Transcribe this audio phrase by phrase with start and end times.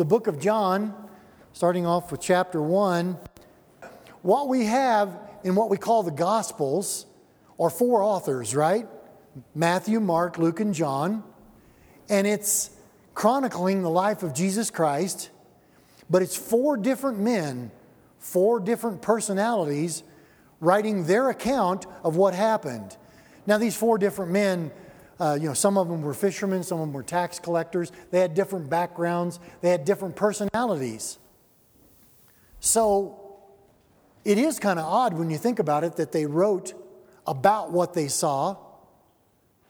[0.00, 0.94] the book of John,
[1.52, 3.18] starting off with chapter 1,
[4.22, 7.04] what we have in what we call the Gospels
[7.58, 8.88] are four authors, right?
[9.54, 11.22] Matthew, Mark, Luke, and John.
[12.08, 12.70] And it's
[13.12, 15.28] chronicling the life of Jesus Christ,
[16.08, 17.70] but it's four different men,
[18.18, 20.02] four different personalities
[20.60, 22.96] writing their account of what happened.
[23.46, 24.70] Now, these four different men,
[25.20, 27.92] uh, you know, some of them were fishermen, some of them were tax collectors.
[28.10, 31.18] They had different backgrounds, they had different personalities.
[32.58, 33.16] So,
[34.24, 36.74] it is kind of odd when you think about it that they wrote
[37.26, 38.56] about what they saw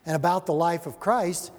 [0.06, 1.52] and about the life of Christ,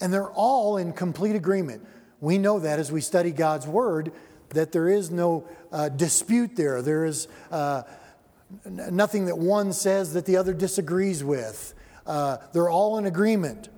[0.00, 1.86] and they're all in complete agreement.
[2.20, 4.12] We know that as we study God's Word,
[4.50, 6.82] that there is no uh, dispute there.
[6.82, 7.82] There is uh,
[8.64, 11.74] nothing that one says that the other disagrees with.
[12.06, 13.68] Uh, they're all in agreement.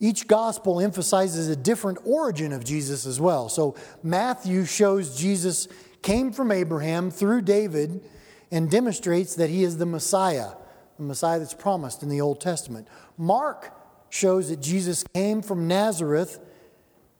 [0.00, 3.48] Each gospel emphasizes a different origin of Jesus as well.
[3.48, 5.68] So Matthew shows Jesus
[6.02, 8.04] came from Abraham through David
[8.50, 10.50] and demonstrates that he is the Messiah,
[10.98, 12.86] the Messiah that's promised in the Old Testament.
[13.16, 13.72] Mark
[14.10, 16.38] shows that Jesus came from Nazareth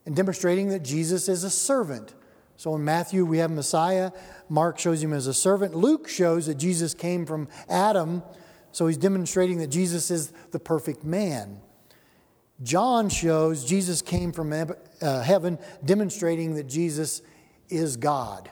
[0.06, 2.14] and demonstrating that Jesus is a servant.
[2.56, 4.12] So in Matthew, we have Messiah.
[4.48, 5.74] Mark shows him as a servant.
[5.74, 8.22] Luke shows that Jesus came from Adam,
[8.74, 11.60] so he's demonstrating that Jesus is the perfect man.
[12.64, 17.22] John shows Jesus came from uh, heaven, demonstrating that Jesus
[17.68, 18.50] is God.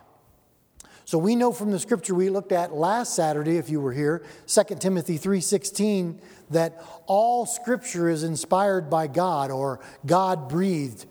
[1.07, 4.25] So we know from the scripture we looked at last Saturday if you were here,
[4.47, 11.05] 2 Timothy 3:16 that all scripture is inspired by God or God breathed,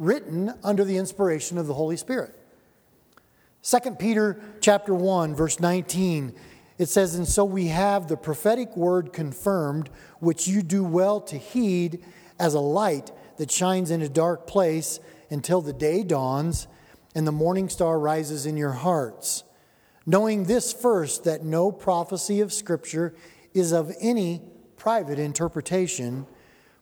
[0.00, 2.36] written under the inspiration of the Holy Spirit.
[3.62, 6.34] 2 Peter chapter 1 verse 19
[6.78, 9.88] it says and so we have the prophetic word confirmed
[10.20, 12.04] which you do well to heed
[12.38, 16.66] as a light that shines in a dark place until the day dawns
[17.14, 19.44] and the morning star rises in your hearts
[20.06, 23.14] knowing this first that no prophecy of Scripture
[23.52, 24.40] is of any
[24.76, 26.26] private interpretation,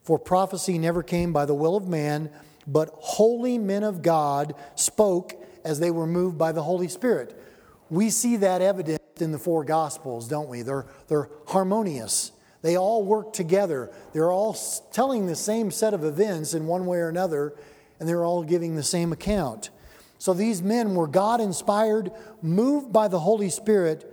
[0.03, 2.31] for prophecy never came by the will of man,
[2.67, 5.33] but holy men of God spoke
[5.65, 7.41] as they were moved by the Holy Spirit.
[7.89, 10.63] We see that evident in the four Gospels, don't we?
[10.63, 12.33] They're, they're harmonious.
[12.63, 13.91] They all work together.
[14.13, 14.55] They're all
[14.93, 17.55] telling the same set of events in one way or another,
[18.01, 19.71] and they're all giving the same account.
[20.19, 22.11] So these men were God inspired,
[22.41, 24.11] moved by the Holy Spirit,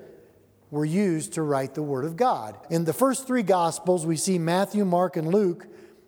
[0.70, 2.58] were used to write the Word of God.
[2.70, 5.68] In the first three Gospels, we see Matthew, Mark, and Luke,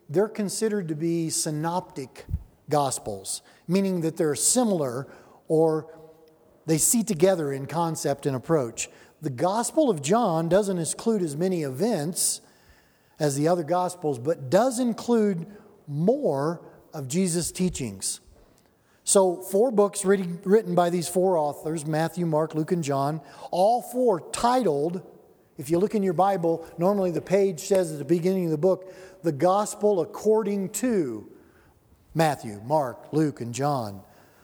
[0.10, 2.26] they're considered to be synoptic
[2.70, 5.08] Gospels, meaning that they're similar
[5.48, 5.88] or
[6.66, 8.90] they see together in concept and approach.
[9.22, 12.42] The Gospel of John doesn't include as many events
[13.20, 15.48] as the other Gospels, but does include
[15.88, 16.62] more
[16.94, 18.20] of Jesus' teachings.
[19.06, 23.20] So, four books written by these four authors Matthew, Mark, Luke, and John,
[23.52, 25.02] all four titled,
[25.58, 28.58] if you look in your Bible, normally the page says at the beginning of the
[28.58, 31.30] book, the gospel according to
[32.16, 34.02] Matthew, Mark, Luke, and John,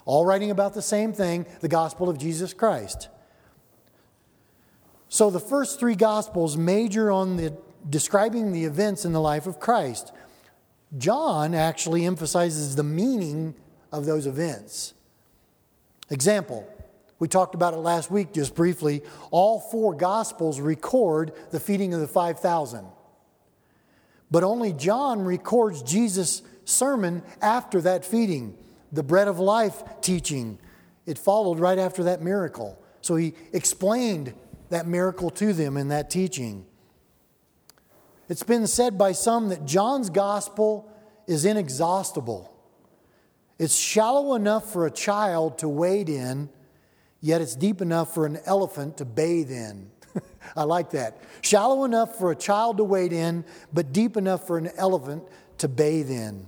[0.10, 3.10] all writing about the same thing the gospel of Jesus Christ.
[5.08, 7.56] So, the first three gospels major on the
[7.88, 10.12] describing the events in the life of Christ.
[10.98, 13.54] John actually emphasizes the meaning
[13.92, 14.96] of those events.
[16.10, 16.68] Example,
[17.20, 19.04] we talked about it last week just briefly.
[19.30, 22.84] All four Gospels record the feeding of the 5,000.
[24.32, 28.58] But only John records Jesus' sermon after that feeding,
[28.92, 30.60] the bread of life teaching.
[31.06, 32.82] It followed right after that miracle.
[33.02, 34.34] So he explained
[34.70, 36.66] that miracle to them in that teaching.
[38.28, 40.92] It's been said by some that John's gospel
[41.28, 42.54] is inexhaustible.
[43.58, 46.50] It's shallow enough for a child to wade in,
[47.22, 49.90] yet it's deep enough for an elephant to bathe in.
[50.56, 51.22] I like that.
[51.42, 55.24] Shallow enough for a child to wade in, but deep enough for an elephant
[55.58, 56.48] to bathe in.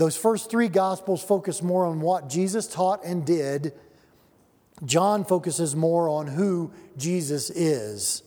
[0.00, 3.74] Those first three gospels focus more on what Jesus taught and did.
[4.82, 8.22] John focuses more on who Jesus is.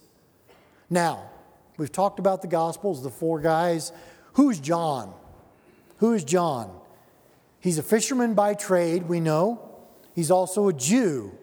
[0.88, 1.31] Now,
[1.78, 3.92] we've talked about the gospels, the four guys.
[4.34, 5.16] Who's John?
[5.98, 6.80] Who is John?
[7.60, 9.68] He's a fisherman by trade, we know.
[10.14, 11.36] He's also a Jew.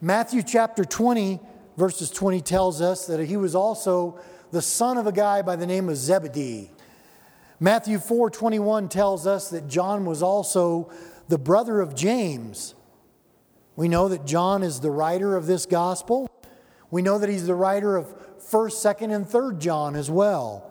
[0.00, 1.40] Matthew chapter 20,
[1.76, 4.18] verses 20 tells us that he was also
[4.50, 6.70] the son of a guy by the name of Zebedee.
[7.62, 10.88] Matthew 4:21 tells us that John was also
[11.28, 12.74] the brother of James.
[13.76, 16.26] We know that John is the writer of this gospel.
[16.90, 20.70] We know that he's the writer of 1st, 2nd, and 3rd John as well.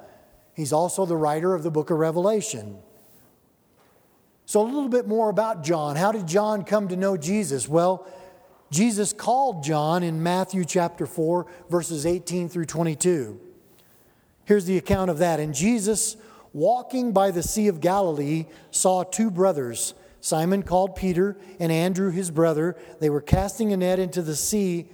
[0.53, 2.79] He's also the writer of the book of Revelation.
[4.45, 5.95] So, a little bit more about John.
[5.95, 7.69] How did John come to know Jesus?
[7.69, 8.07] Well,
[8.71, 13.39] Jesus called John in Matthew chapter 4, verses 18 through 22.
[14.45, 15.39] Here's the account of that.
[15.39, 16.17] And Jesus,
[16.53, 22.31] walking by the Sea of Galilee, saw two brothers, Simon called Peter and Andrew his
[22.31, 22.75] brother.
[22.99, 24.89] They were casting a net into the sea,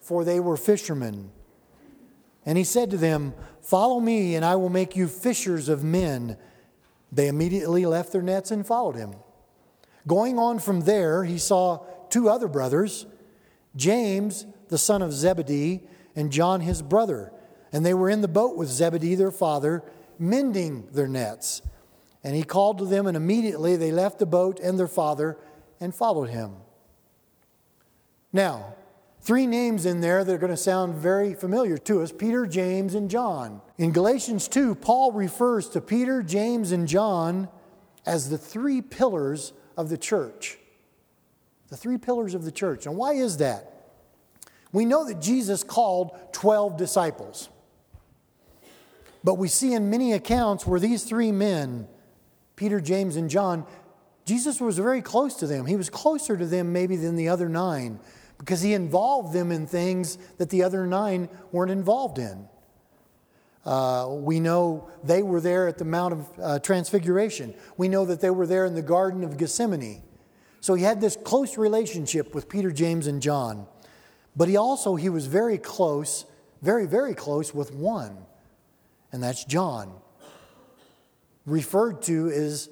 [0.00, 1.30] for they were fishermen.
[2.46, 6.38] And he said to them, Follow me, and I will make you fishers of men.
[7.12, 9.14] They immediately left their nets and followed him.
[10.06, 13.06] Going on from there, he saw two other brothers,
[13.76, 15.82] James, the son of Zebedee,
[16.16, 17.32] and John, his brother.
[17.70, 19.84] And they were in the boat with Zebedee, their father,
[20.20, 21.62] mending their nets.
[22.22, 25.38] And he called to them, and immediately they left the boat and their father
[25.80, 26.56] and followed him.
[28.32, 28.74] Now,
[29.20, 32.94] three names in there that are going to sound very familiar to us Peter, James,
[32.94, 33.62] and John.
[33.78, 37.48] In Galatians 2, Paul refers to Peter, James, and John
[38.06, 40.58] as the three pillars of the church.
[41.68, 42.86] The three pillars of the church.
[42.86, 43.66] And why is that?
[44.72, 47.48] We know that Jesus called 12 disciples.
[49.22, 51.86] But we see in many accounts where these three men,
[52.56, 53.66] Peter, James, and John,
[54.24, 55.66] Jesus was very close to them.
[55.66, 58.00] He was closer to them maybe than the other nine
[58.38, 62.48] because he involved them in things that the other nine weren't involved in.
[63.64, 67.54] Uh, we know they were there at the Mount of uh, Transfiguration.
[67.76, 70.02] We know that they were there in the Garden of Gethsemane.
[70.60, 73.66] So he had this close relationship with Peter, James, and John.
[74.34, 76.24] But he also he was very close,
[76.62, 78.16] very very close with one,
[79.12, 79.92] and that's John.
[81.46, 82.68] Referred to as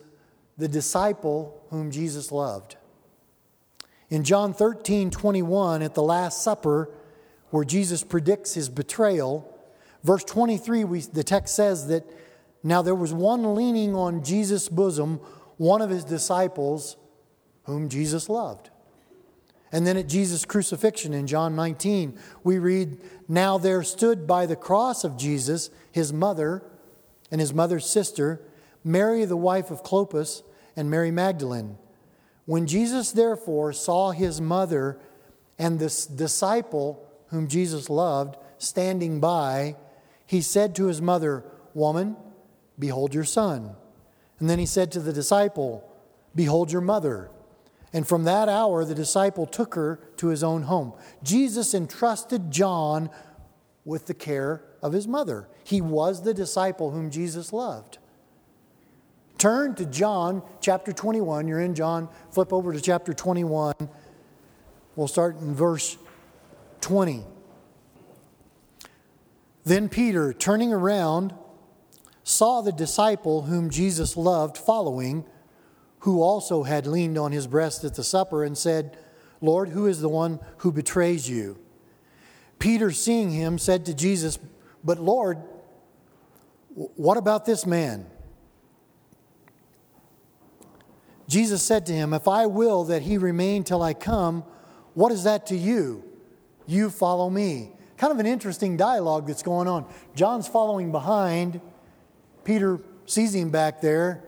[0.57, 2.77] the disciple whom Jesus loved.
[4.11, 6.91] In John 13, 21, at the Last Supper,
[7.51, 9.55] where Jesus predicts his betrayal,
[10.03, 12.05] verse 23, we, the text says that
[12.63, 15.21] now there was one leaning on Jesus' bosom,
[15.57, 16.97] one of his disciples,
[17.65, 18.71] whom Jesus loved.
[19.71, 22.99] And then at Jesus' crucifixion in John 19, we read,
[23.29, 26.63] Now there stood by the cross of Jesus his mother
[27.31, 28.41] and his mother's sister,
[28.83, 30.43] Mary, the wife of Clopas,
[30.77, 31.77] and Mary Magdalene.
[32.47, 34.99] When Jesus therefore saw his mother
[35.59, 39.77] and this disciple whom Jesus loved standing by,
[40.25, 41.45] he said to his mother,
[41.75, 42.17] Woman,
[42.79, 43.77] behold your son.
[44.39, 45.85] And then he said to the disciple,
[46.35, 47.31] Behold your mother.
[47.93, 50.93] And from that hour, the disciple took her to his own home.
[51.23, 53.11] Jesus entrusted John
[53.85, 55.49] with the care of his mother.
[55.65, 57.99] He was the disciple whom Jesus loved.
[59.39, 61.47] Turn to John chapter 21.
[61.49, 62.09] You're in John.
[62.33, 63.75] Flip over to chapter 21.
[64.97, 65.97] We'll start in verse
[66.81, 67.23] 20.
[69.65, 71.35] Then Peter, turning around,
[72.25, 75.25] saw the disciple whom Jesus loved following,
[76.09, 78.97] who also had leaned on his breast at the supper, and said,
[79.43, 81.59] Lord, who is the one who betrays you?
[82.59, 84.39] Peter, seeing him, said to Jesus,
[84.83, 85.37] But Lord,
[86.75, 88.07] what about this man?
[91.29, 94.45] Jesus said to him, If I will that he remain till I come,
[94.95, 96.03] what is that to you?
[96.67, 97.73] You follow me.
[97.99, 99.85] Kind of an interesting dialogue that's going on.
[100.15, 101.61] John's following behind.
[102.45, 104.25] Peter sees him back there,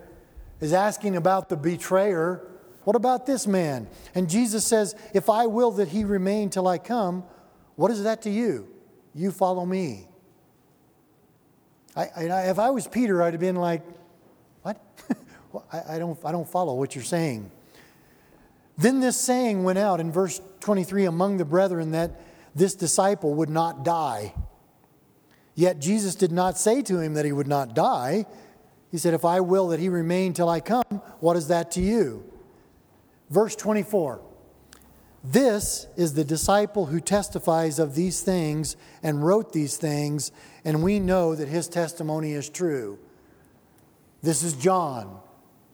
[0.60, 2.46] is asking about the betrayer.
[2.84, 3.88] What about this man?
[4.14, 7.24] And Jesus says, If I will that he remain till I come,
[7.76, 8.68] what is that to you?
[9.14, 10.06] You follow me.
[11.96, 13.82] I, I, if I was Peter, I'd have been like,
[14.62, 14.80] What?
[15.72, 17.50] I, I, don't, I don't follow what you're saying.
[18.78, 22.20] Then this saying went out in verse 23 among the brethren that
[22.54, 24.34] this disciple would not die.
[25.54, 28.24] Yet Jesus did not say to him that he would not die.
[28.90, 31.80] He said, If I will that he remain till I come, what is that to
[31.80, 32.24] you?
[33.30, 34.20] Verse 24
[35.22, 40.32] This is the disciple who testifies of these things and wrote these things,
[40.64, 42.98] and we know that his testimony is true.
[44.22, 45.20] This is John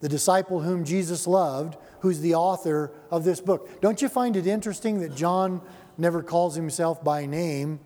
[0.00, 3.80] the disciple whom Jesus loved, who's the author of this book.
[3.80, 5.60] Don't you find it interesting that John
[5.96, 7.80] never calls himself by name,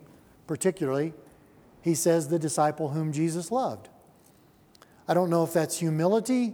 [0.45, 1.13] particularly?
[1.81, 3.89] He says the disciple whom Jesus loved.
[5.11, 6.53] I don't know if that's humility.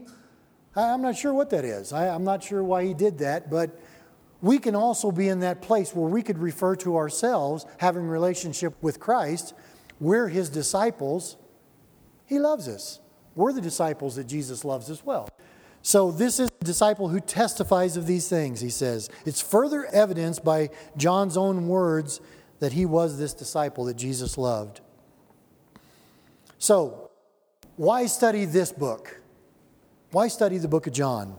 [0.75, 1.93] I'm not sure what that is.
[1.93, 3.79] I'm not sure why he did that, but
[4.41, 8.73] we can also be in that place where we could refer to ourselves having relationship
[8.81, 9.53] with Christ.
[9.99, 11.37] We're his disciples.
[12.25, 12.99] He loves us.
[13.35, 15.29] We're the disciples that Jesus loves as well.
[15.83, 19.07] So, this is a disciple who testifies of these things, he says.
[19.23, 22.21] It's further evidenced by John's own words
[22.57, 24.81] that he was this disciple that Jesus loved.
[26.57, 27.06] So,
[27.77, 29.21] why study this book?
[30.11, 31.37] Why study the book of John?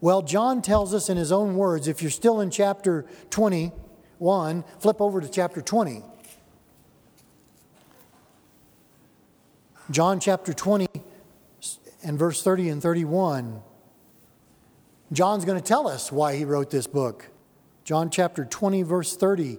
[0.00, 5.00] Well, John tells us in his own words, if you're still in chapter 21, flip
[5.00, 6.02] over to chapter 20.
[9.90, 10.88] John chapter 20
[12.02, 13.62] and verse 30 and 31.
[15.12, 17.28] John's going to tell us why he wrote this book.
[17.84, 19.58] John chapter 20, verse 30.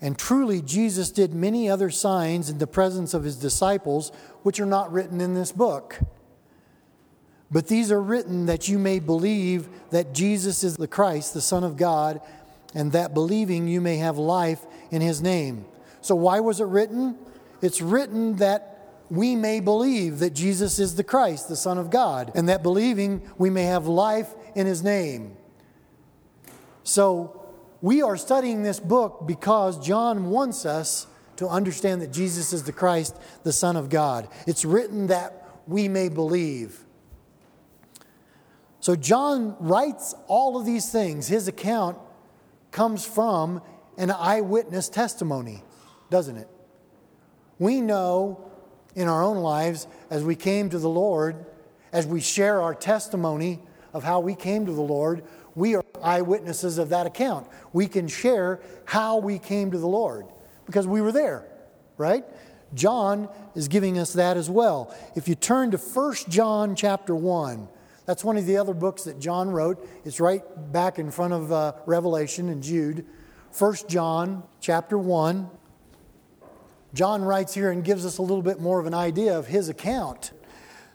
[0.00, 4.66] And truly, Jesus did many other signs in the presence of his disciples, which are
[4.66, 5.98] not written in this book.
[7.50, 11.62] But these are written that you may believe that Jesus is the Christ, the Son
[11.62, 12.20] of God,
[12.74, 14.60] and that believing you may have life
[14.90, 15.64] in his name.
[16.00, 17.16] So, why was it written?
[17.62, 18.74] It's written that
[19.08, 23.22] we may believe that Jesus is the Christ, the Son of God, and that believing
[23.38, 25.36] we may have life in his name.
[26.82, 27.43] So,
[27.84, 32.72] we are studying this book because John wants us to understand that Jesus is the
[32.72, 34.26] Christ, the Son of God.
[34.46, 36.82] It's written that we may believe.
[38.80, 41.28] So, John writes all of these things.
[41.28, 41.98] His account
[42.70, 43.60] comes from
[43.98, 45.62] an eyewitness testimony,
[46.08, 46.48] doesn't it?
[47.58, 48.50] We know
[48.94, 51.44] in our own lives as we came to the Lord,
[51.92, 53.60] as we share our testimony
[53.92, 55.22] of how we came to the Lord,
[55.54, 57.46] we are eyewitnesses of that account.
[57.72, 60.26] We can share how we came to the Lord
[60.66, 61.46] because we were there,
[61.96, 62.24] right?
[62.74, 64.94] John is giving us that as well.
[65.14, 67.68] If you turn to 1 John chapter 1,
[68.06, 69.88] that's one of the other books that John wrote.
[70.04, 70.42] It's right
[70.72, 73.06] back in front of uh, Revelation and Jude.
[73.56, 75.48] 1 John chapter 1.
[76.92, 79.68] John writes here and gives us a little bit more of an idea of his
[79.68, 80.32] account.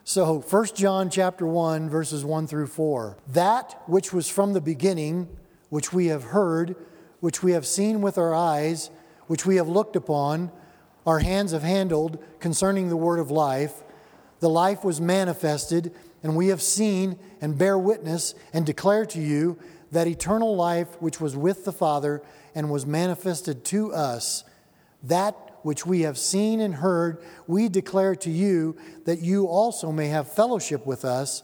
[0.04, 3.18] So 1 John chapter 1 verses 1 through 4.
[3.28, 5.28] That which was from the beginning,
[5.68, 6.74] which we have heard,
[7.20, 8.90] which we have seen with our eyes,
[9.26, 10.50] which we have looked upon,
[11.06, 13.82] our hands have handled concerning the word of life,
[14.40, 19.58] the life was manifested, and we have seen and bear witness and declare to you
[19.92, 22.22] that eternal life which was with the Father
[22.54, 24.44] and was manifested to us,
[25.02, 30.08] that which we have seen and heard, we declare to you that you also may
[30.08, 31.42] have fellowship with us.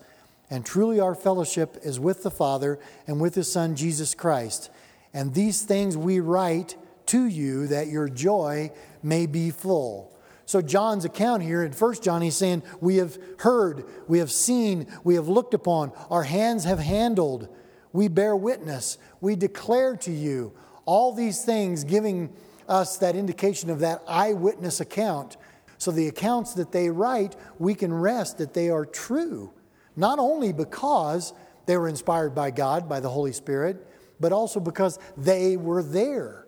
[0.48, 4.70] And truly, our fellowship is with the Father and with His Son, Jesus Christ.
[5.12, 8.70] And these things we write to you that your joy
[9.02, 10.12] may be full.
[10.44, 14.86] So, John's account here in 1 John, he's saying, We have heard, we have seen,
[15.02, 17.48] we have looked upon, our hands have handled,
[17.92, 20.52] we bear witness, we declare to you.
[20.84, 22.32] All these things giving
[22.68, 25.36] us that indication of that eyewitness account.
[25.78, 29.52] So the accounts that they write, we can rest that they are true,
[29.94, 31.32] not only because
[31.66, 33.86] they were inspired by God, by the Holy Spirit,
[34.18, 36.46] but also because they were there.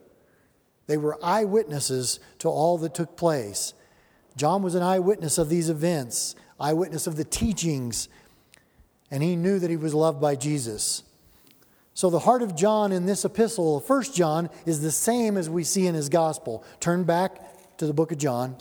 [0.87, 3.75] They were eyewitnesses to all that took place.
[4.37, 8.08] John was an eyewitness of these events, eyewitness of the teachings,
[9.10, 11.02] and he knew that he was loved by Jesus.
[11.99, 15.64] So the heart of John in this epistle, 1 John, is the same as we
[15.64, 16.62] see in his gospel.
[16.78, 18.57] Turn back to the book of John.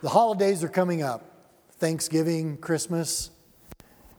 [0.00, 1.24] The holidays are coming up
[1.78, 3.30] Thanksgiving, Christmas.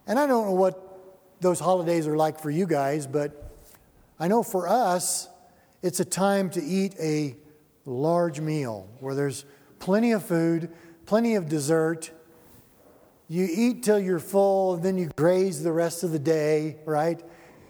[0.08, 3.50] And I don't know what those holidays are like for you guys, but
[4.20, 5.30] I know for us,
[5.82, 7.38] it's a time to eat a
[7.86, 9.46] large meal where there's
[9.80, 10.70] plenty of food,
[11.06, 12.12] plenty of dessert.
[13.30, 17.24] You eat till you're full, then you graze the rest of the day, right?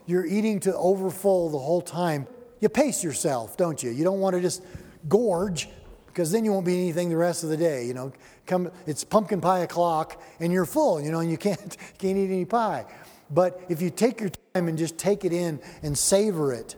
[0.05, 2.27] You're eating to overfull the whole time,
[2.59, 3.91] you pace yourself, don't you?
[3.91, 4.63] You don't want to just
[5.07, 5.67] gorge
[6.07, 7.85] because then you won't be anything the rest of the day.
[7.85, 8.11] You know,
[8.45, 11.01] come it's pumpkin pie o'clock and you're full.
[11.01, 12.85] You know, and you can't can't eat any pie.
[13.29, 16.75] But if you take your time and just take it in and savor it,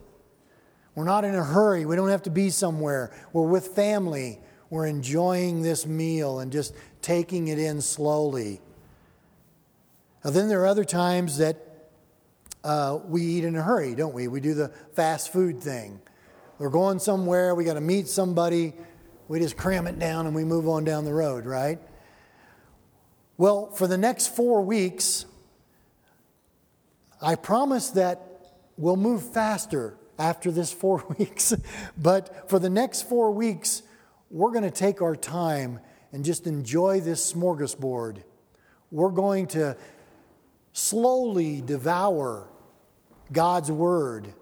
[0.95, 1.85] we're not in a hurry.
[1.85, 3.11] We don't have to be somewhere.
[3.33, 4.39] We're with family.
[4.69, 8.61] We're enjoying this meal and just taking it in slowly.
[10.23, 11.72] Now, then there are other times that
[12.63, 14.27] uh, we eat in a hurry, don't we?
[14.27, 15.99] We do the fast food thing.
[16.59, 18.73] We're going somewhere, we got to meet somebody,
[19.27, 21.79] we just cram it down and we move on down the road, right?
[23.37, 25.25] Well, for the next four weeks,
[27.21, 28.21] I promise that
[28.77, 31.53] we'll move faster after this four weeks.
[31.97, 33.81] but for the next four weeks,
[34.29, 35.79] we're going to take our time
[36.11, 38.23] and just enjoy this smorgasbord.
[38.91, 39.75] We're going to
[40.73, 42.47] slowly devour
[43.31, 44.33] God's Word.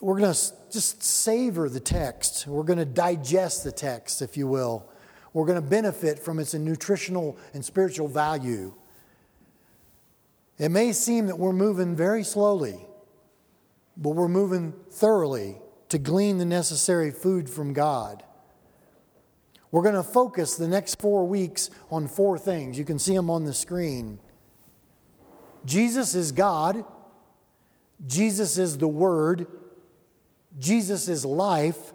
[0.00, 2.46] We're going to just savor the text.
[2.46, 4.86] We're going to digest the text, if you will.
[5.32, 8.74] We're going to benefit from its nutritional and spiritual value.
[10.58, 12.86] It may seem that we're moving very slowly,
[13.96, 15.56] but we're moving thoroughly
[15.88, 18.22] to glean the necessary food from God.
[19.70, 22.78] We're going to focus the next four weeks on four things.
[22.78, 24.20] You can see them on the screen.
[25.64, 26.84] Jesus is God,
[28.06, 29.46] Jesus is the Word,
[30.58, 31.92] Jesus is life,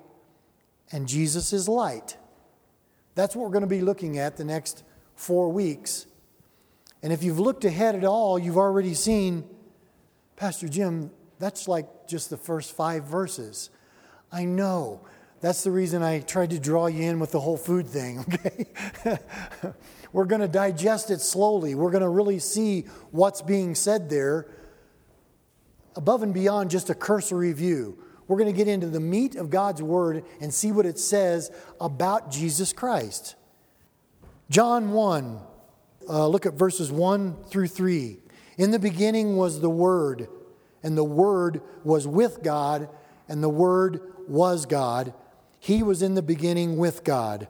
[0.91, 2.17] and Jesus is light.
[3.15, 4.83] That's what we're going to be looking at the next
[5.15, 6.05] four weeks.
[7.03, 9.43] And if you've looked ahead at all, you've already seen,
[10.35, 13.69] Pastor Jim, that's like just the first five verses.
[14.31, 15.01] I know.
[15.41, 18.67] That's the reason I tried to draw you in with the whole food thing, okay?
[20.11, 21.75] We're going to digest it slowly.
[21.75, 24.47] We're going to really see what's being said there
[25.95, 27.97] above and beyond just a cursory view.
[28.27, 31.51] We're going to get into the meat of God's word and see what it says
[31.81, 33.35] about Jesus Christ.
[34.49, 35.39] John 1,
[36.07, 38.17] uh, look at verses 1 through 3.
[38.57, 40.27] In the beginning was the Word,
[40.83, 42.89] and the Word was with God,
[43.27, 45.13] and the Word was God.
[45.59, 47.47] He was in the beginning with God.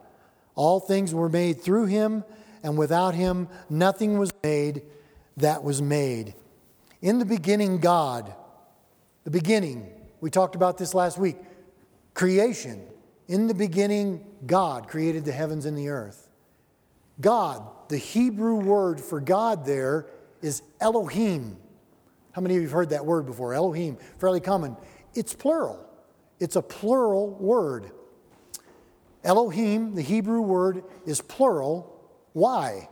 [0.55, 2.23] All things were made through him,
[2.63, 4.83] and without him nothing was made
[5.37, 6.33] that was made.
[7.01, 8.33] In the beginning, God.
[9.23, 9.89] The beginning.
[10.21, 11.37] We talked about this last week.
[12.13, 12.81] Creation.
[13.27, 16.27] In the beginning, God created the heavens and the earth.
[17.21, 20.07] God, the Hebrew word for God there
[20.41, 21.57] is Elohim.
[22.31, 23.53] How many of you have heard that word before?
[23.53, 24.77] Elohim, fairly common.
[25.13, 25.85] It's plural,
[26.39, 27.91] it's a plural word.
[29.23, 31.98] Elohim, the Hebrew word, is plural.
[32.33, 32.89] Why?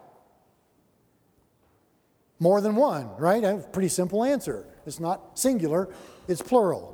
[2.40, 3.44] More than one, right?
[3.44, 4.66] I have a pretty simple answer.
[4.86, 5.90] It's not singular,
[6.28, 6.94] it's plural.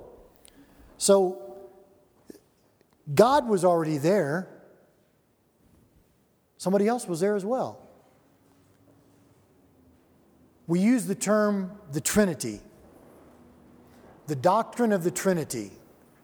[0.97, 1.39] So,
[3.13, 4.47] God was already there.
[6.57, 7.79] Somebody else was there as well.
[10.65, 12.61] We use the term the Trinity,
[14.27, 15.71] the doctrine of the Trinity,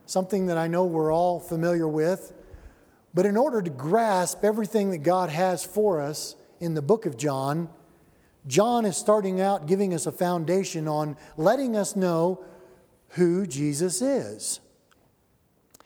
[0.06, 2.34] something that I know we're all familiar with.
[3.20, 7.18] But in order to grasp everything that God has for us in the book of
[7.18, 7.68] John,
[8.48, 12.46] John is starting out giving us a foundation on letting us know
[13.10, 14.62] who Jesus is.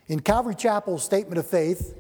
[0.06, 1.98] In Calvary Chapel's statement of faith,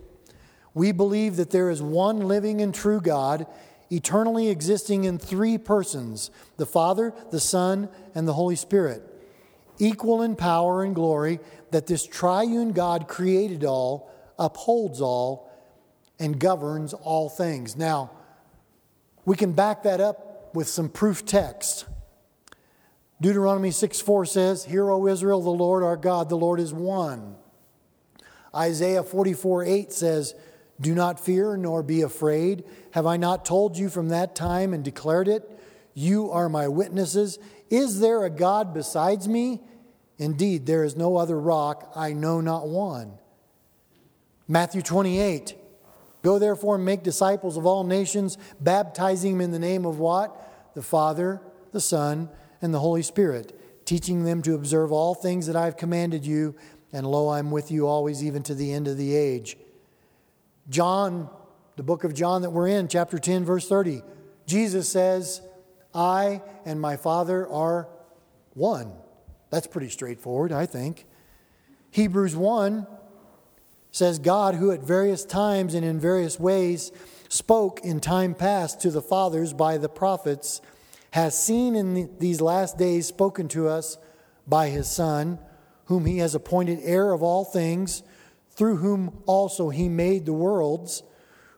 [0.75, 3.47] we believe that there is one living and true God,
[3.89, 9.01] eternally existing in three persons the Father, the Son, and the Holy Spirit,
[9.79, 11.39] equal in power and glory,
[11.71, 15.49] that this triune God created all upholds all,
[16.19, 17.75] and governs all things.
[17.75, 18.11] Now,
[19.25, 21.85] we can back that up with some proof text.
[23.21, 27.35] Deuteronomy 6 4 says, Hear, O Israel, the Lord our God, the Lord is one.
[28.55, 30.35] Isaiah 44 8 says,
[30.79, 32.63] Do not fear nor be afraid.
[32.91, 35.49] Have I not told you from that time and declared it?
[35.93, 37.39] You are my witnesses.
[37.69, 39.61] Is there a God besides me?
[40.17, 43.17] Indeed, there is no other rock, I know not one.
[44.53, 45.55] Matthew 28.
[46.21, 50.71] Go therefore and make disciples of all nations, baptizing them in the name of what?
[50.75, 52.29] The Father, the Son,
[52.61, 56.53] and the Holy Spirit, teaching them to observe all things that I've commanded you,
[56.93, 59.57] and lo, I'm with you always, even to the end of the age.
[60.69, 61.31] John,
[61.75, 64.03] the book of John that we're in, chapter 10, verse 30,
[64.45, 65.41] Jesus says,
[65.95, 67.87] I and my Father are
[68.53, 68.93] one.
[69.49, 71.07] That's pretty straightforward, I think.
[71.89, 72.85] Hebrews 1
[73.93, 76.91] says God, who at various times and in various ways
[77.29, 80.61] spoke in time past to the fathers by the prophets,
[81.11, 83.97] has seen in these last days spoken to us
[84.47, 85.37] by his Son,
[85.85, 88.01] whom he has appointed heir of all things,
[88.49, 91.03] through whom also he made the worlds,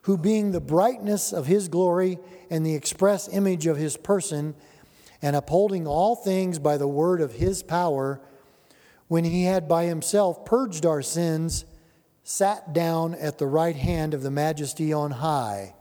[0.02, 2.18] who being the brightness of his glory
[2.50, 4.54] and the express image of his person,
[5.22, 8.20] and upholding all things by the word of his power,
[9.08, 11.64] when he had by himself purged our sins,
[12.28, 15.72] sat down at the right hand of the majesty on high.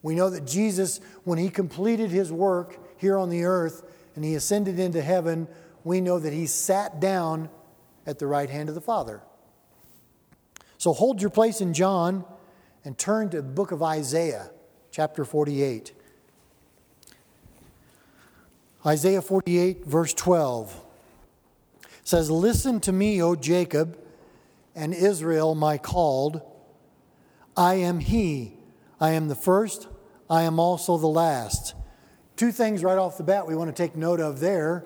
[0.00, 3.82] We know that Jesus, when he completed his work here on the earth
[4.14, 5.48] and he ascended into heaven,
[5.82, 7.48] we know that he sat down
[8.06, 9.22] at the right hand of the Father.
[10.78, 12.24] So hold your place in John
[12.84, 14.52] and turn to the book of Isaiah,
[14.92, 15.92] chapter 48.
[18.86, 20.80] Isaiah 48, verse 12
[22.04, 23.98] says, Listen to me, O Jacob
[24.76, 26.40] and Israel my called.
[27.56, 28.52] I am he.
[29.00, 29.88] I am the first.
[30.30, 31.74] I am also the last.
[32.36, 34.84] Two things right off the bat we want to take note of there.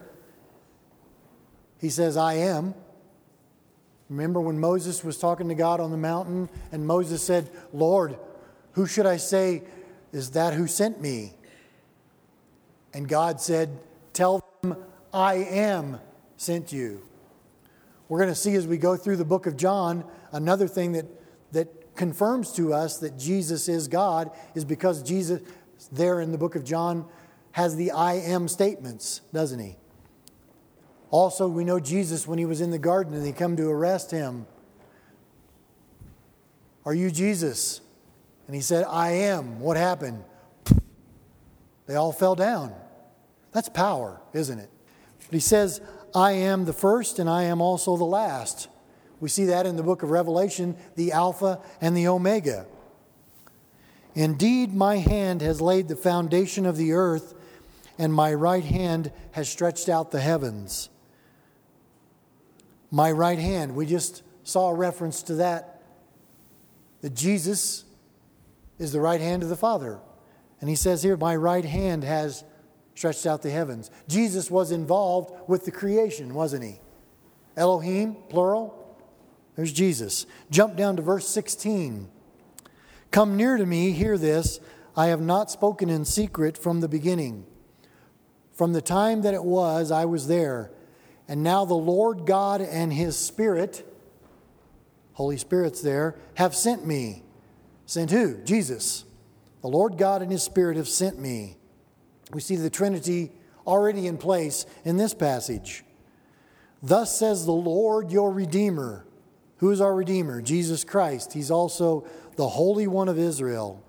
[1.78, 2.74] He says, I am.
[4.08, 8.18] Remember when Moses was talking to God on the mountain and Moses said, Lord,
[8.72, 9.62] who should I say
[10.12, 11.34] is that who sent me?
[12.92, 13.78] And God said,
[14.12, 14.76] Tell them
[15.12, 16.00] I am
[16.36, 17.02] sent you.
[18.10, 21.06] We're going to see as we go through the book of John another thing that,
[21.52, 25.40] that confirms to us that Jesus is God is because Jesus,
[25.92, 27.06] there in the book of John,
[27.52, 29.76] has the I am statements, doesn't he?
[31.10, 34.10] Also, we know Jesus when he was in the garden and they come to arrest
[34.10, 34.44] him.
[36.84, 37.80] Are you Jesus?
[38.48, 39.60] And he said, I am.
[39.60, 40.24] What happened?
[41.86, 42.74] They all fell down.
[43.52, 44.70] That's power, isn't it?
[45.26, 45.80] But he says,
[46.14, 48.68] I am the first and I am also the last.
[49.20, 52.66] We see that in the book of Revelation, the Alpha and the Omega.
[54.14, 57.34] Indeed, my hand has laid the foundation of the earth,
[57.98, 60.88] and my right hand has stretched out the heavens.
[62.90, 65.82] My right hand, we just saw a reference to that,
[67.02, 67.84] that Jesus
[68.78, 70.00] is the right hand of the Father.
[70.60, 72.42] And he says here, My right hand has
[73.00, 73.90] stretched out the heavens.
[74.08, 76.78] Jesus was involved with the creation, wasn't he?
[77.56, 78.94] Elohim, plural.
[79.56, 80.26] There's Jesus.
[80.50, 82.10] Jump down to verse 16.
[83.10, 84.60] Come near to me, hear this.
[84.94, 87.46] I have not spoken in secret from the beginning.
[88.52, 90.70] From the time that it was, I was there.
[91.26, 93.82] And now the Lord God and his Spirit,
[95.14, 97.22] Holy Spirit's there, have sent me.
[97.86, 98.36] Sent who?
[98.44, 99.06] Jesus.
[99.62, 101.56] The Lord God and his Spirit have sent me.
[102.32, 103.32] We see the Trinity
[103.66, 105.84] already in place in this passage.
[106.82, 109.04] Thus says the Lord your Redeemer.
[109.58, 110.40] Who is our Redeemer?
[110.40, 111.32] Jesus Christ.
[111.32, 113.84] He's also the Holy One of Israel.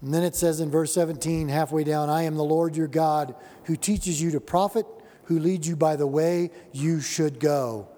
[0.00, 3.34] And then it says in verse 17, halfway down, I am the Lord your God
[3.64, 4.86] who teaches you to profit,
[5.24, 7.88] who leads you by the way you should go.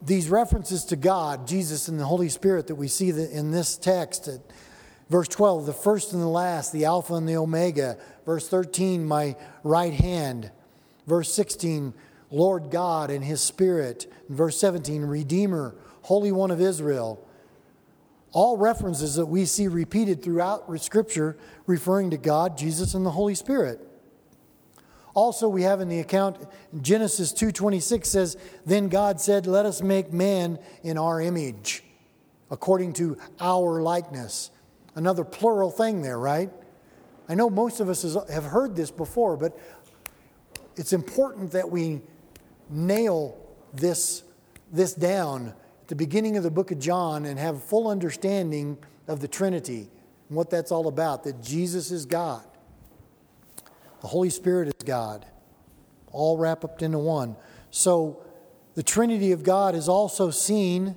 [0.00, 4.28] These references to God, Jesus, and the Holy Spirit that we see in this text,
[5.08, 7.98] verse 12, the first and the last, the Alpha and the Omega.
[8.24, 10.50] Verse 13, my right hand.
[11.06, 11.94] Verse 16,
[12.30, 14.10] Lord God and His Spirit.
[14.28, 17.24] And verse 17, Redeemer, Holy One of Israel
[18.34, 23.36] all references that we see repeated throughout Scripture referring to God, Jesus, and the Holy
[23.36, 23.80] Spirit.
[25.14, 26.38] Also, we have in the account
[26.82, 28.36] Genesis 2:26 says,
[28.66, 31.84] "Then God said, "Let us make man in our image,
[32.50, 34.50] according to our likeness."
[34.94, 36.50] Another plural thing there, right?
[37.28, 39.58] I know most of us have heard this before, but
[40.76, 42.02] it's important that we
[42.68, 43.36] nail
[43.72, 44.22] this,
[44.72, 48.78] this down at the beginning of the book of John and have a full understanding
[49.08, 49.88] of the Trinity
[50.28, 52.44] and what that's all about that Jesus is God,
[54.00, 55.26] the Holy Spirit is God,
[56.12, 57.36] all wrapped up into one.
[57.70, 58.22] So
[58.74, 60.96] the Trinity of God is also seen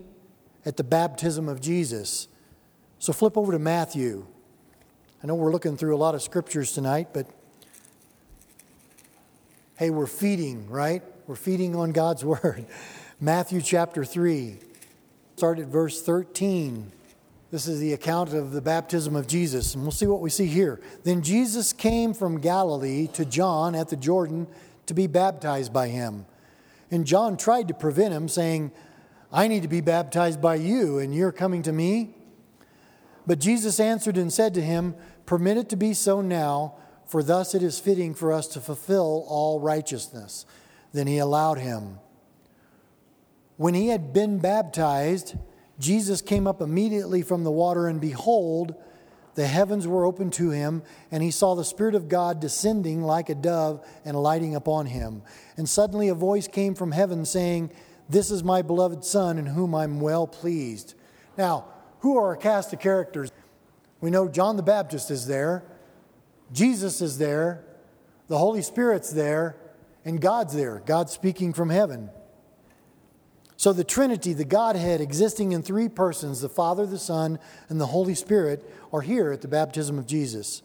[0.65, 2.27] at the baptism of Jesus.
[2.99, 4.25] So flip over to Matthew.
[5.23, 7.27] I know we're looking through a lot of scriptures tonight, but
[9.77, 11.03] hey, we're feeding, right?
[11.27, 12.65] We're feeding on God's Word.
[13.19, 14.57] Matthew chapter 3.
[15.35, 16.91] Start at verse 13.
[17.51, 20.47] This is the account of the baptism of Jesus, and we'll see what we see
[20.47, 20.81] here.
[21.03, 24.47] Then Jesus came from Galilee to John at the Jordan
[24.87, 26.25] to be baptized by him.
[26.89, 28.71] And John tried to prevent him, saying,
[29.31, 32.16] I need to be baptized by you, and you're coming to me?
[33.27, 37.53] But Jesus answered and said to him, Permit it to be so now, for thus
[37.53, 40.45] it is fitting for us to fulfill all righteousness.
[40.93, 41.99] Then he allowed him.
[43.57, 45.35] When he had been baptized,
[45.77, 48.75] Jesus came up immediately from the water, and behold,
[49.35, 53.29] the heavens were opened to him, and he saw the Spirit of God descending like
[53.29, 55.21] a dove and lighting upon him.
[55.57, 57.71] And suddenly a voice came from heaven saying,
[58.09, 60.93] This is my beloved Son, in whom I'm well pleased.
[61.37, 61.65] Now,
[61.99, 63.31] who are a cast of characters?
[64.01, 65.63] We know John the Baptist is there,
[66.51, 67.63] Jesus is there,
[68.27, 69.55] the Holy Spirit's there,
[70.05, 70.81] and God's there.
[70.85, 72.09] God speaking from heaven.
[73.57, 77.87] So the Trinity, the Godhead, existing in three persons, the Father, the Son, and the
[77.87, 80.61] Holy Spirit, are here at the baptism of Jesus.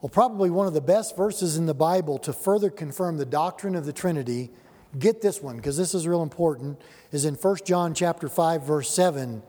[0.00, 3.74] Well, probably one of the best verses in the Bible to further confirm the doctrine
[3.74, 4.50] of the Trinity,
[4.98, 6.80] get this one, because this is real important,
[7.12, 9.42] is in 1 John chapter 5, verse 7.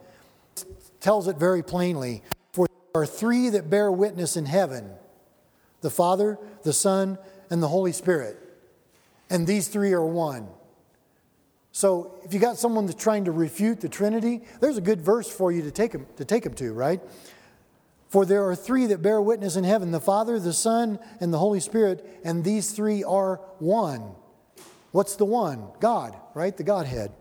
[1.04, 2.24] Tells it very plainly.
[2.54, 4.90] For there are three that bear witness in heaven
[5.82, 7.18] the Father, the Son,
[7.50, 8.38] and the Holy Spirit.
[9.30, 10.48] And these three are one.
[11.74, 15.30] So if you got someone that's trying to refute the Trinity, there's a good verse
[15.30, 17.02] for you to take them to, take them to right?
[18.08, 21.40] For there are three that bear witness in heaven the Father, the Son, and the
[21.40, 24.16] Holy Spirit, and these three are one.
[24.92, 25.68] What's the one?
[25.82, 26.56] God, right?
[26.56, 27.12] The Godhead.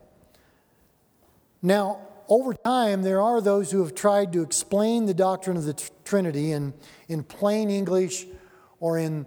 [1.62, 1.98] Now,
[2.32, 6.52] over time, there are those who have tried to explain the doctrine of the Trinity
[6.52, 6.72] in,
[7.06, 8.24] in plain English
[8.80, 9.26] or in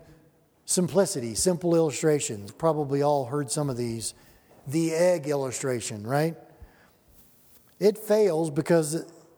[0.65, 2.51] simplicity, simple illustrations.
[2.51, 4.15] Probably all heard some of these
[4.65, 6.35] the egg illustration, right?
[7.79, 8.95] It fails because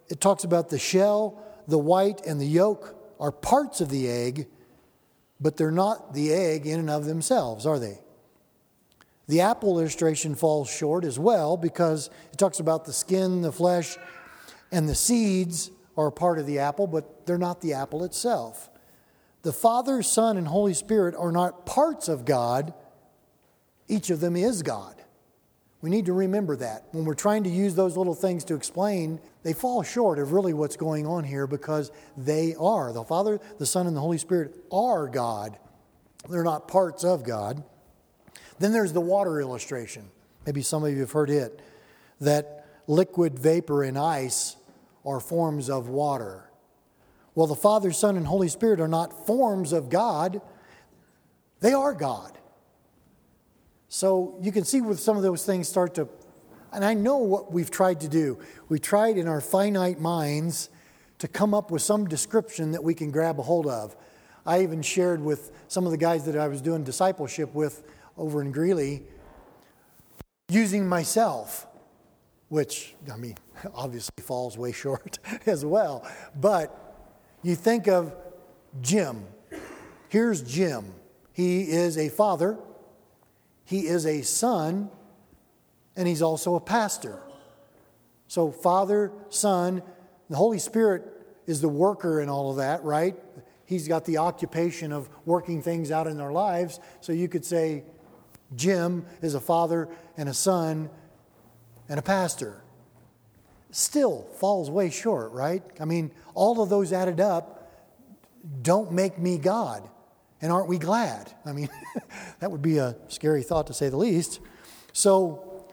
[0.08, 4.48] it talks about the shell, the white, and the yolk are parts of the egg,
[5.42, 8.00] but they're not the egg in and of themselves, are they?
[9.28, 13.98] The apple illustration falls short as well because it talks about the skin, the flesh,
[14.72, 18.70] and the seeds are part of the apple, but they're not the apple itself.
[19.42, 22.74] The Father, Son, and Holy Spirit are not parts of God,
[23.88, 24.96] each of them is God.
[25.82, 26.86] We need to remember that.
[26.92, 30.54] When we're trying to use those little things to explain, they fall short of really
[30.54, 32.92] what's going on here because they are.
[32.92, 35.58] The Father, the Son, and the Holy Spirit are God.
[36.30, 37.64] They're not parts of God.
[38.60, 40.10] Then there's the water illustration.
[40.46, 41.62] Maybe some of you have heard it
[42.22, 44.56] that liquid, vapor, and ice
[45.06, 46.50] are forms of water.
[47.36, 50.42] Well, the Father, Son, and Holy Spirit are not forms of God,
[51.60, 52.38] they are God.
[53.90, 56.10] So you can see where some of those things start to,
[56.74, 58.40] and I know what we've tried to do.
[58.70, 60.70] We tried in our finite minds
[61.20, 63.96] to come up with some description that we can grab a hold of.
[64.46, 67.84] I even shared with some of the guys that I was doing discipleship with
[68.18, 69.04] over in Greeley
[70.50, 71.68] using myself,
[72.50, 73.38] which, I mean,
[73.74, 76.08] obviously falls way short as well.
[76.40, 77.10] But
[77.44, 78.16] you think of
[78.82, 79.26] Jim.
[80.10, 80.94] Here's Jim.
[81.34, 82.58] He is a father
[83.68, 84.90] he is a son,
[85.98, 87.20] and he's also a pastor.
[88.30, 89.84] So, Father, Son,
[90.30, 91.04] the Holy Spirit
[91.48, 93.18] is the worker in all of that, right?
[93.66, 96.80] He's got the occupation of working things out in their lives.
[97.02, 97.84] So, you could say
[98.56, 100.90] Jim is a father and a son
[101.90, 102.62] and a pastor.
[103.72, 105.62] Still falls way short, right?
[105.80, 107.72] I mean, all of those added up
[108.62, 109.88] don't make me God.
[110.42, 111.32] And aren't we glad?
[111.46, 111.70] I mean,
[112.40, 114.40] that would be a scary thought to say the least.
[114.94, 115.66] So,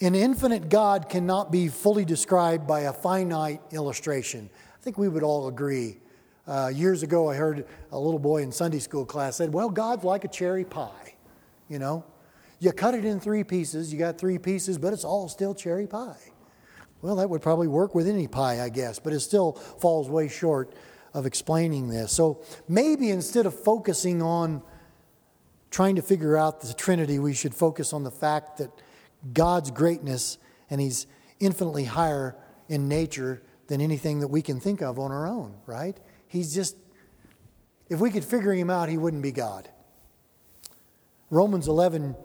[0.00, 4.48] an infinite God cannot be fully described by a finite illustration.
[4.78, 5.98] I think we would all agree.
[6.46, 10.04] Uh, years ago, I heard a little boy in Sunday school class said, Well, God's
[10.04, 11.14] like a cherry pie.
[11.70, 12.04] You know,
[12.58, 15.86] you cut it in three pieces, you got three pieces, but it's all still cherry
[15.86, 16.18] pie.
[17.00, 20.28] Well, that would probably work with any pie, I guess, but it still falls way
[20.28, 20.74] short
[21.14, 22.12] of explaining this.
[22.12, 24.62] So maybe instead of focusing on
[25.70, 28.70] trying to figure out the Trinity, we should focus on the fact that
[29.32, 30.36] God's greatness
[30.68, 31.06] and He's
[31.38, 32.36] infinitely higher
[32.68, 35.96] in nature than anything that we can think of on our own, right?
[36.26, 36.76] He's just,
[37.88, 39.68] if we could figure Him out, He wouldn't be God.
[41.30, 42.16] Romans 11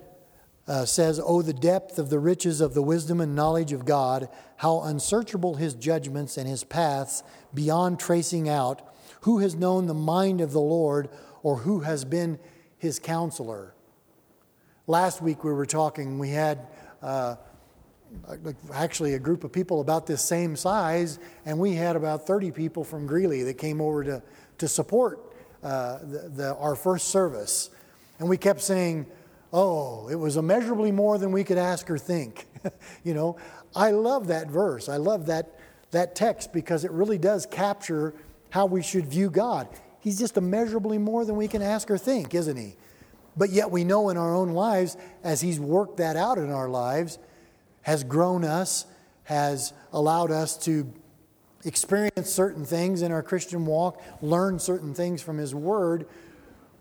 [0.68, 4.28] uh, says, Oh, the depth of the riches of the wisdom and knowledge of God,
[4.58, 8.82] how unsearchable his judgments and his paths beyond tracing out.
[9.22, 11.10] Who has known the mind of the Lord,
[11.44, 12.40] or who has been
[12.78, 13.74] his counselor?
[14.88, 16.68] Last week we were talking, we had
[17.02, 17.36] uh,
[18.74, 22.84] actually a group of people about this same size, and we had about 30 people
[22.84, 24.24] from Greeley that came over to,
[24.60, 27.70] to support uh, the, the, our first service.
[28.20, 29.06] And we kept saying,
[29.54, 32.46] Oh, it was immeasurably more than we could ask or think.
[33.04, 33.38] you know,
[33.74, 34.90] I love that verse.
[34.90, 35.60] I love that,
[35.92, 38.14] that text because it really does capture
[38.50, 39.70] how we should view God.
[40.02, 42.76] He's just immeasurably more than we can ask or think, isn't he?
[43.38, 46.70] But yet we know in our own lives, as He's worked that out in our
[46.70, 47.18] lives,
[47.82, 48.86] has grown us,
[49.24, 50.92] has allowed us to
[51.66, 56.08] experience certain things in our Christian walk, learn certain things from His Word,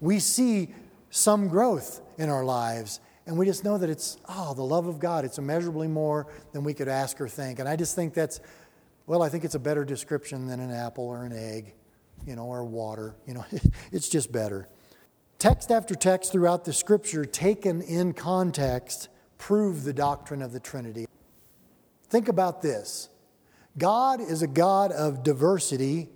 [0.00, 0.74] we see
[1.14, 2.98] some growth in our lives.
[3.24, 6.64] And we just know that it's, oh, the love of God, it's immeasurably more than
[6.64, 7.60] we could ask or think.
[7.60, 8.40] And I just think that's,
[9.06, 11.74] well, I think it's a better description than an apple or an egg,
[12.26, 13.14] you know, or water.
[13.28, 13.44] You know,
[13.92, 14.68] it's just better.
[15.38, 21.06] Text after text throughout the scripture, taken in context, prove the doctrine of the Trinity.
[22.08, 23.08] Think about this
[23.78, 26.08] God is a God of diversity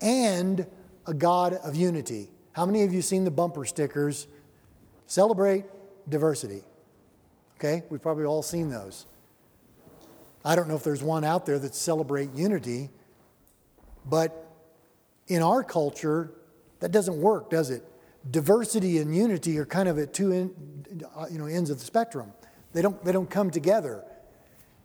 [0.00, 0.66] and
[1.06, 2.30] a God of unity.
[2.58, 4.26] How many of you seen the bumper stickers?
[5.06, 5.64] Celebrate
[6.08, 6.64] diversity.
[7.54, 9.06] Okay, we've probably all seen those.
[10.44, 12.90] I don't know if there's one out there that celebrate unity,
[14.04, 14.50] but
[15.28, 16.32] in our culture,
[16.80, 17.84] that doesn't work, does it?
[18.28, 21.84] Diversity and unity are kind of at two in, uh, you know, ends of the
[21.84, 22.32] spectrum.
[22.72, 24.02] They don't, they don't come together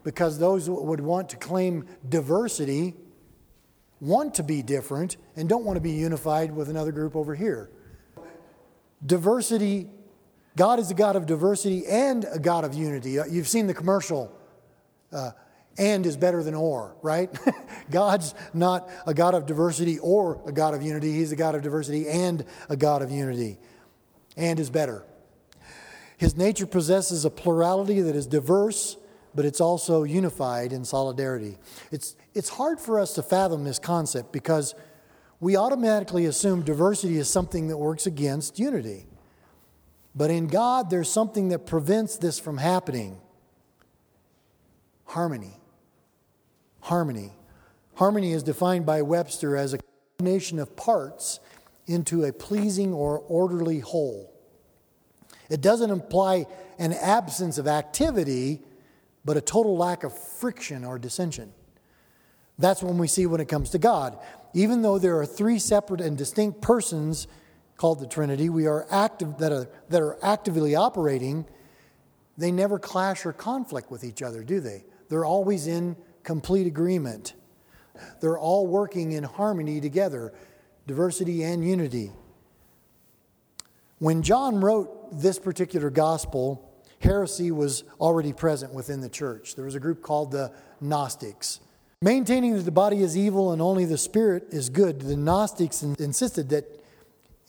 [0.04, 2.94] because those would want to claim diversity
[4.04, 7.70] want to be different and don't want to be unified with another group over here.
[9.06, 9.88] Diversity,
[10.58, 13.18] God is a God of diversity and a God of unity.
[13.18, 14.38] Uh, you've seen the commercial,
[15.14, 15.32] uh,
[15.78, 17.36] and is better than or, right?
[17.90, 21.14] God's not a God of diversity or a God of unity.
[21.14, 23.58] He's a God of diversity and a God of unity.
[24.36, 25.06] And is better.
[26.18, 28.98] His nature possesses a plurality that is diverse
[29.36, 31.58] but it's also unified in solidarity.
[31.92, 34.76] It's, it's hard for us to fathom this concept because
[35.40, 39.06] we automatically assume diversity is something that works against unity.
[40.16, 43.20] But in God, there's something that prevents this from happening
[45.06, 45.60] harmony.
[46.82, 47.34] Harmony.
[47.96, 49.80] Harmony is defined by Webster as a
[50.18, 51.40] combination of parts
[51.86, 54.34] into a pleasing or orderly whole.
[55.50, 56.48] It doesn't imply
[56.80, 58.62] an absence of activity,
[59.26, 61.54] but a total lack of friction or dissension.
[62.60, 64.18] That's when we see when it comes to God.
[64.54, 67.28] Even though there are three separate and distinct persons
[67.78, 71.46] called the Trinity, we are active that are, that are actively operating,
[72.38, 74.84] they never clash or conflict with each other, do they?
[75.10, 77.34] They're always in complete agreement.
[78.22, 80.34] They're all working in harmony together,
[80.88, 82.12] diversity and unity.
[84.00, 86.63] When John wrote this particular gospel,
[87.04, 89.56] heresy was already present within the church.
[89.56, 91.60] There was a group called the Gnostics.
[92.02, 96.50] Maintaining that the body is evil and only the spirit is good, the Gnostics insisted
[96.50, 96.66] that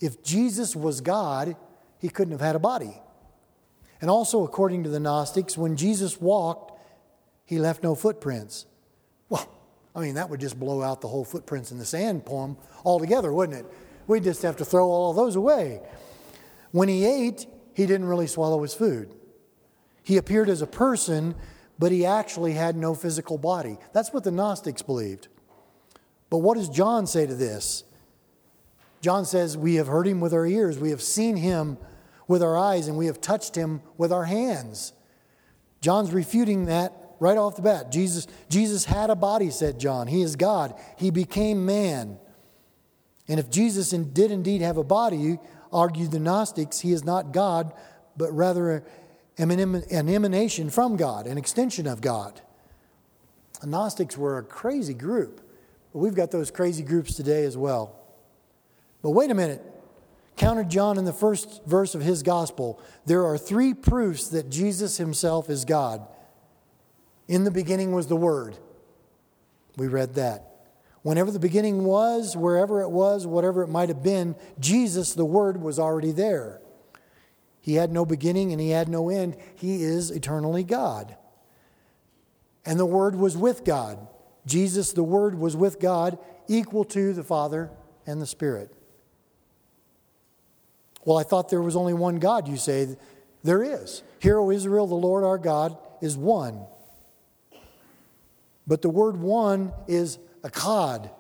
[0.01, 1.57] if Jesus was God,
[1.99, 3.01] he couldn't have had a body.
[4.01, 6.79] And also, according to the Gnostics, when Jesus walked,
[7.45, 8.67] he left no footprints.
[9.29, 9.49] Well,
[9.95, 13.33] I mean, that would just blow out the whole footprints in the sand poem altogether,
[13.33, 13.67] wouldn't it?
[14.07, 15.81] We'd just have to throw all those away.
[16.73, 19.15] When he ate, he didn't really swallow his food.
[20.05, 21.35] He appeared as a person,
[21.79, 23.79] but he actually had no physical body.
[23.93, 25.27] That's what the Gnostics believed.
[26.31, 27.85] But what does John say to this?
[29.01, 31.79] John says, We have heard him with our ears, we have seen him
[32.29, 34.93] with our eyes, and we have touched him with our hands.
[35.81, 37.91] John's refuting that right off the bat.
[37.91, 40.07] Jesus, Jesus had a body, said John.
[40.07, 40.75] He is God.
[40.99, 42.19] He became man.
[43.29, 45.39] And if Jesus did indeed have a body,
[45.73, 47.73] argued the Gnostics, he is not God,
[48.17, 48.85] but rather
[49.39, 52.41] an emanation from God, an extension of God.
[53.61, 55.41] The Gnostics were a crazy group,
[55.93, 57.97] but we've got those crazy groups today as well.
[59.03, 59.63] But wait a minute.
[60.37, 64.97] Counted John in the first verse of his gospel, there are three proofs that Jesus
[64.97, 66.07] himself is God.
[67.29, 68.57] In the beginning was the Word.
[69.77, 70.51] We read that.
[71.03, 75.61] Whenever the beginning was, wherever it was, whatever it might have been, Jesus, the Word,
[75.61, 76.61] was already there.
[77.65, 79.39] He had no beginning and he had no end.
[79.55, 81.17] He is eternally God.
[82.67, 84.07] And the Word was with God.
[84.45, 87.71] Jesus, the Word, was with God, equal to the Father
[88.07, 88.71] and the Spirit.
[91.07, 92.99] Well, I thought there was only one God, you say.
[93.43, 94.03] There is.
[94.19, 96.67] Hear, O Israel, the Lord our God is one.
[98.67, 101.11] But the word one is echad,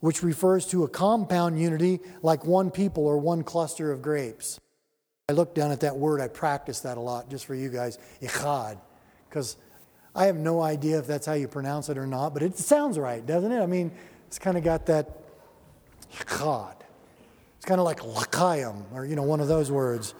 [0.00, 4.58] which refers to a compound unity like one people or one cluster of grapes.
[5.28, 7.98] I look down at that word, I practice that a lot just for you guys,
[8.22, 8.78] echad,
[9.28, 9.56] because
[10.14, 12.96] I have no idea if that's how you pronounce it or not, but it sounds
[12.96, 13.60] right, doesn't it?
[13.60, 13.90] I mean,
[14.28, 15.18] it's kind of got that
[16.12, 16.76] echad.
[17.56, 20.14] It's kind of like l'chaim, or you know, one of those words.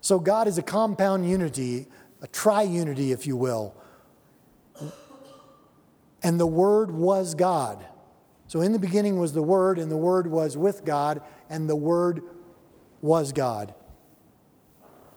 [0.00, 1.88] So God is a compound unity,
[2.22, 3.74] a triunity, if you will.
[6.22, 7.84] And the Word was God.
[8.46, 11.74] So in the beginning was the Word, and the Word was with God, and the
[11.74, 12.22] Word
[13.02, 13.74] was God.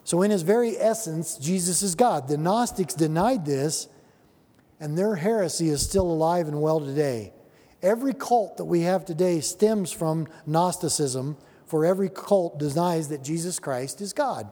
[0.09, 2.27] So, in his very essence, Jesus is God.
[2.27, 3.87] The Gnostics denied this,
[4.79, 7.31] and their heresy is still alive and well today.
[7.83, 13.59] Every cult that we have today stems from Gnosticism, for every cult denies that Jesus
[13.59, 14.51] Christ is God.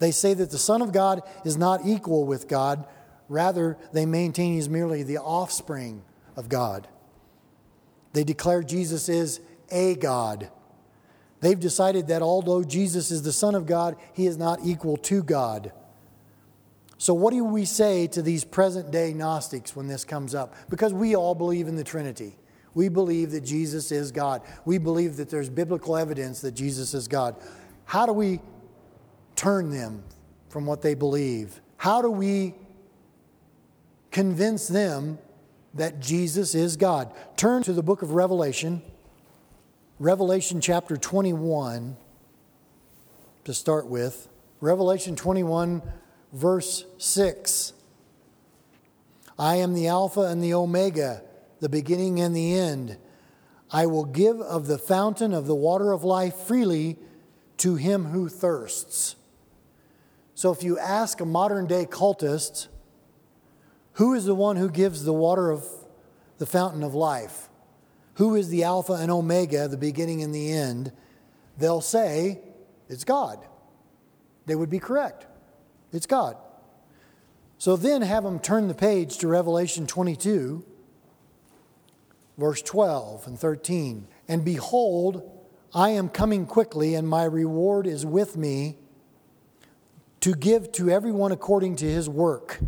[0.00, 2.86] They say that the Son of God is not equal with God,
[3.28, 6.02] Rather, they maintain he's merely the offspring
[6.36, 6.86] of God.
[8.12, 10.50] They declare Jesus is a God.
[11.40, 15.22] They've decided that although Jesus is the Son of God, he is not equal to
[15.22, 15.72] God.
[16.98, 20.54] So, what do we say to these present day Gnostics when this comes up?
[20.70, 22.36] Because we all believe in the Trinity.
[22.72, 24.42] We believe that Jesus is God.
[24.64, 27.36] We believe that there's biblical evidence that Jesus is God.
[27.84, 28.40] How do we
[29.34, 30.04] turn them
[30.48, 31.60] from what they believe?
[31.76, 32.54] How do we
[34.10, 35.18] convince them
[35.76, 37.12] that Jesus is God.
[37.36, 38.80] Turn to the book of Revelation,
[39.98, 41.96] Revelation chapter 21,
[43.44, 44.28] to start with.
[44.60, 45.80] Revelation 21,
[46.34, 47.72] verse 6.
[49.38, 51.22] I am the Alpha and the Omega,
[51.60, 52.98] the beginning and the end.
[53.70, 56.98] I will give of the fountain of the water of life freely
[57.56, 59.16] to him who thirsts.
[60.34, 62.68] So if you ask a modern day cultist,
[63.94, 65.64] who is the one who gives the water of
[66.36, 67.48] the fountain of life?
[68.16, 70.92] Who is the Alpha and Omega, the beginning and the end?
[71.58, 72.40] They'll say,
[72.88, 73.44] It's God.
[74.46, 75.26] They would be correct.
[75.92, 76.36] It's God.
[77.58, 80.64] So then have them turn the page to Revelation 22,
[82.36, 84.06] verse 12 and 13.
[84.28, 85.30] And behold,
[85.74, 88.78] I am coming quickly, and my reward is with me
[90.20, 92.60] to give to everyone according to his work.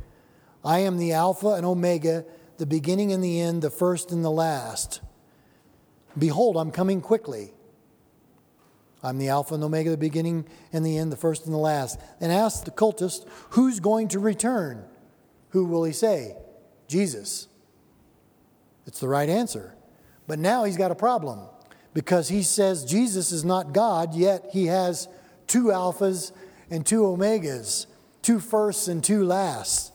[0.64, 2.24] I am the Alpha and Omega,
[2.58, 5.00] the beginning and the end, the first and the last.
[6.18, 7.52] Behold, I'm coming quickly.
[9.02, 12.00] I'm the Alpha and Omega, the beginning and the end, the first and the last.
[12.20, 14.84] And ask the cultist, who's going to return?
[15.50, 16.36] Who will he say?
[16.88, 17.48] Jesus.
[18.86, 19.74] It's the right answer.
[20.26, 21.40] But now he's got a problem
[21.94, 25.08] because he says Jesus is not God, yet he has
[25.46, 26.32] two alphas
[26.70, 27.86] and two omegas,
[28.22, 29.92] two firsts and two lasts.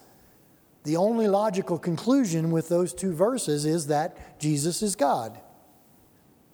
[0.84, 5.40] The only logical conclusion with those two verses is that Jesus is God.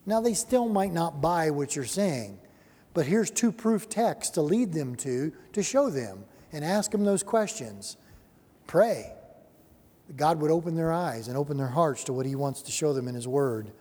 [0.09, 2.39] Now, they still might not buy what you're saying,
[2.95, 7.05] but here's two proof texts to lead them to, to show them, and ask them
[7.05, 7.95] those questions.
[8.65, 9.13] Pray.
[10.15, 12.91] God would open their eyes and open their hearts to what He wants to show
[12.91, 13.71] them in His Word.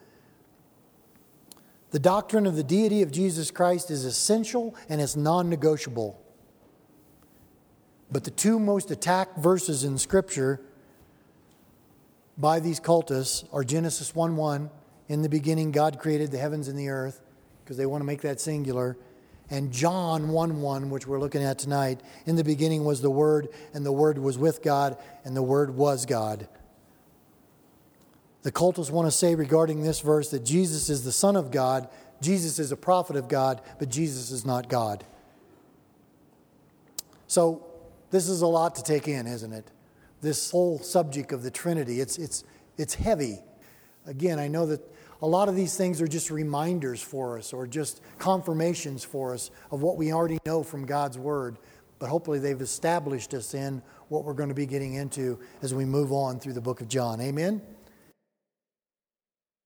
[1.92, 6.20] The doctrine of the deity of Jesus Christ is essential and it's non negotiable.
[8.12, 10.60] But the two most attacked verses in Scripture
[12.36, 14.70] by these cultists are Genesis 1 1
[15.08, 17.20] in the beginning, God created the heavens and the earth,
[17.64, 18.96] because they want to make that singular.
[19.50, 23.48] And John 1 1, which we're looking at tonight, in the beginning was the Word,
[23.72, 26.48] and the Word was with God, and the Word was God.
[28.42, 31.88] The cultists want to say regarding this verse that Jesus is the Son of God,
[32.20, 35.04] Jesus is a prophet of God, but Jesus is not God.
[37.26, 37.64] So,
[38.10, 39.70] this is a lot to take in, isn't it?
[40.20, 42.42] This whole subject of the Trinity, it's, it's,
[42.76, 43.40] it's heavy.
[44.06, 44.80] Again, I know that
[45.20, 49.50] a lot of these things are just reminders for us or just confirmations for us
[49.70, 51.58] of what we already know from God's Word.
[51.98, 55.84] But hopefully, they've established us in what we're going to be getting into as we
[55.84, 57.20] move on through the book of John.
[57.20, 57.60] Amen?